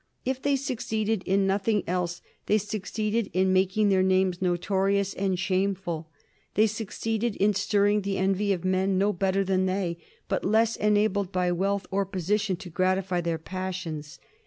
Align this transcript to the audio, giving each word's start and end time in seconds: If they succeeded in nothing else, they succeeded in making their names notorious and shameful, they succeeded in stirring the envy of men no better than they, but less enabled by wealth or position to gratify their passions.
If 0.25 0.41
they 0.41 0.55
succeeded 0.55 1.21
in 1.27 1.45
nothing 1.45 1.83
else, 1.85 2.23
they 2.47 2.57
succeeded 2.57 3.29
in 3.33 3.53
making 3.53 3.89
their 3.89 4.01
names 4.01 4.41
notorious 4.41 5.13
and 5.13 5.37
shameful, 5.37 6.09
they 6.55 6.65
succeeded 6.65 7.35
in 7.35 7.53
stirring 7.53 8.01
the 8.01 8.17
envy 8.17 8.51
of 8.51 8.65
men 8.65 8.97
no 8.97 9.13
better 9.13 9.43
than 9.43 9.67
they, 9.67 9.99
but 10.27 10.43
less 10.43 10.75
enabled 10.75 11.31
by 11.31 11.51
wealth 11.51 11.85
or 11.91 12.07
position 12.07 12.55
to 12.55 12.69
gratify 12.71 13.21
their 13.21 13.37
passions. 13.37 14.17